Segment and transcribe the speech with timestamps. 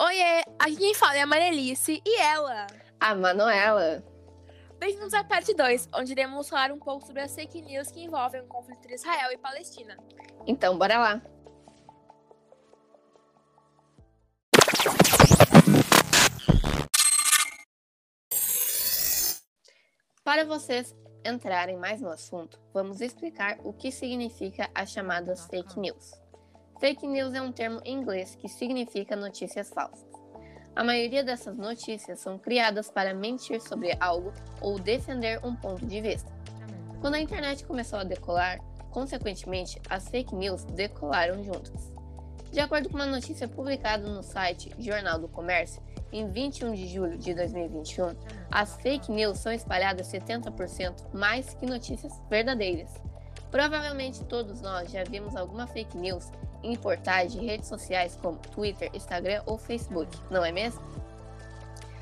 [0.00, 2.68] Oiê, aqui quem fala é a Marelice e ela.
[3.00, 4.00] A Manuela.
[4.78, 8.40] Bem-vindos à parte 2, onde iremos falar um pouco sobre as fake news que envolvem
[8.42, 9.96] o conflito entre Israel e Palestina.
[10.46, 11.22] Então, bora lá.
[20.22, 20.94] Para vocês
[21.24, 26.27] entrarem mais no assunto, vamos explicar o que significa as chamadas fake news.
[26.78, 30.06] Fake news é um termo em inglês que significa notícias falsas.
[30.76, 36.00] A maioria dessas notícias são criadas para mentir sobre algo ou defender um ponto de
[36.00, 36.30] vista.
[37.00, 38.60] Quando a internet começou a decolar,
[38.92, 41.92] consequentemente, as fake news decolaram juntas.
[42.52, 47.18] De acordo com uma notícia publicada no site Jornal do Comércio, em 21 de julho
[47.18, 48.14] de 2021,
[48.52, 52.94] as fake news são espalhadas 70% mais que notícias verdadeiras.
[53.50, 56.30] Provavelmente todos nós já vimos alguma fake news
[56.62, 60.80] em portais de redes sociais como Twitter, Instagram ou Facebook, não é mesmo?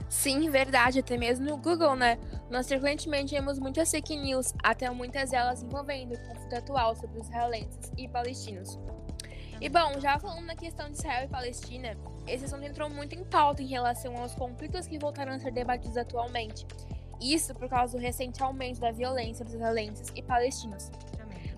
[0.08, 2.18] Sim, verdade, até mesmo no Google, né?
[2.48, 7.26] Nós frequentemente vemos muitas fake news, até muitas delas envolvendo o conflito atual sobre os
[7.26, 8.78] israelenses e palestinos.
[9.60, 11.96] E bom, já falando na questão de Israel e Palestina,
[12.26, 15.96] esse assunto entrou muito em pauta em relação aos conflitos que voltaram a ser debatidos
[15.96, 16.66] atualmente.
[17.20, 20.90] Isso por causa do recente aumento da violência dos israelenses e palestinos.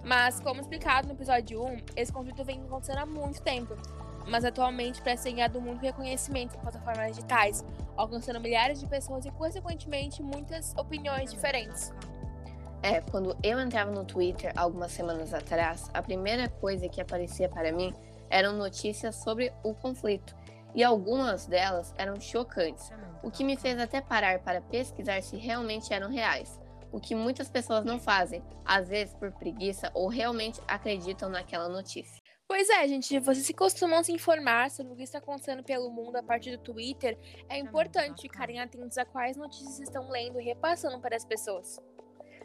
[0.09, 3.77] Mas, como explicado no episódio 1, esse conflito vem acontecendo há muito tempo,
[4.27, 7.63] mas atualmente parece ter ganhado muito reconhecimento em plataformas digitais,
[7.95, 11.93] alcançando milhares de pessoas e, consequentemente, muitas opiniões diferentes.
[12.83, 17.71] É, quando eu entrava no Twitter algumas semanas atrás, a primeira coisa que aparecia para
[17.71, 17.93] mim
[18.31, 20.35] eram notícias sobre o conflito,
[20.75, 22.91] e algumas delas eram chocantes,
[23.23, 26.59] o que me fez até parar para pesquisar se realmente eram reais,
[26.93, 32.21] o que muitas pessoas não fazem, às vezes por preguiça ou realmente acreditam naquela notícia.
[32.49, 36.17] Pois é, gente, vocês se costumam se informar sobre o que está acontecendo pelo mundo
[36.17, 40.99] a partir do Twitter, é importante ficarem atentos a quais notícias estão lendo e repassando
[40.99, 41.79] para as pessoas.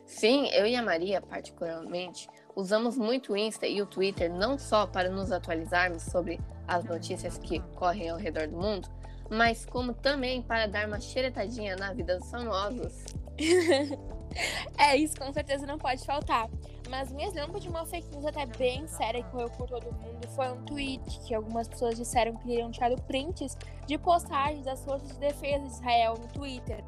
[0.06, 4.86] Sim, eu e a Maria, particularmente, usamos muito o Insta e o Twitter não só
[4.86, 6.38] para nos atualizarmos sobre
[6.68, 8.90] as notícias que correm ao redor do mundo,
[9.30, 13.06] mas como também para dar uma xeretadinha na vida dos famosos.
[14.78, 16.50] é, isso com certeza não pode faltar.
[16.90, 20.28] Mas um exemplo de uma fake news até bem séria que correu por todo mundo
[20.36, 23.58] foi um tweet que algumas pessoas disseram que teriam tirado prints
[23.88, 26.84] de postagens das forças de defesa de Israel no Twitter,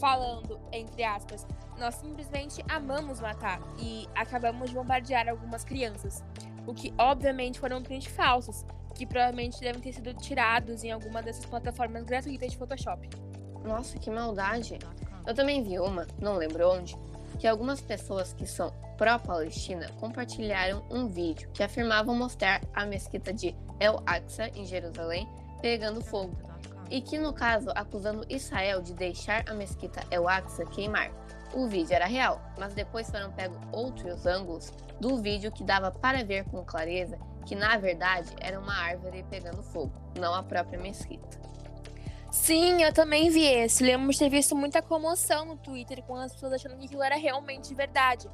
[0.00, 1.46] falando, entre aspas,
[1.78, 6.24] nós simplesmente amamos matar e acabamos de bombardear algumas crianças.
[6.66, 11.44] O que obviamente foram prints falsos, que provavelmente devem ter sido tirados em alguma dessas
[11.44, 13.08] plataformas gratuitas de Photoshop.
[13.64, 14.78] Nossa, que maldade!
[15.26, 16.96] Eu também vi uma, não lembro onde,
[17.38, 23.54] que algumas pessoas que são pró-Palestina compartilharam um vídeo que afirmavam mostrar a mesquita de
[23.80, 25.28] El Aqsa, em Jerusalém,
[25.60, 26.36] pegando fogo,
[26.90, 31.10] e que, no caso, acusando Israel de deixar a mesquita El Aqsa queimar.
[31.54, 36.24] O vídeo era real, mas depois foram pegos outros ângulos do vídeo que dava para
[36.24, 41.44] ver com clareza que na verdade era uma árvore pegando fogo, não a própria mesquita.
[42.34, 43.82] Sim, eu também vi esse.
[43.84, 47.14] Lembro de ter visto muita comoção no Twitter com as pessoas achando que aquilo era
[47.14, 48.28] realmente verdade.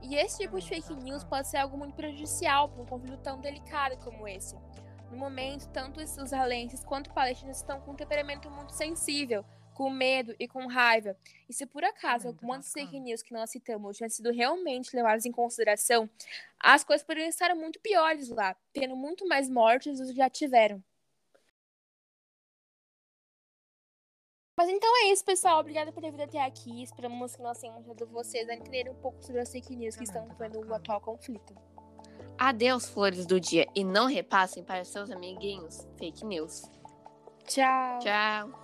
[0.00, 3.40] E esse tipo de fake news pode ser algo muito prejudicial para um conflito tão
[3.40, 4.54] delicado como esse.
[5.10, 9.90] No momento, tanto os israelenses quanto os palestinos estão com um temperamento muito sensível, com
[9.90, 11.16] medo e com raiva.
[11.48, 15.32] E se por acaso algumas fake news que nós citamos tivessem sido realmente levadas em
[15.32, 16.08] consideração,
[16.58, 20.82] as coisas poderiam estar muito piores lá, tendo muito mais mortes do que já tiveram.
[24.62, 25.58] Mas então é isso, pessoal.
[25.58, 26.84] Obrigada por ter vindo até aqui.
[26.84, 30.04] Esperamos que nós tenhamos ajudado vocês a entender um pouco sobre as fake news que
[30.04, 31.52] estão vendo o atual conflito.
[32.38, 33.66] Adeus, flores do dia.
[33.74, 36.62] E não repassem para seus amiguinhos fake news.
[37.44, 37.98] Tchau.
[37.98, 38.61] Tchau.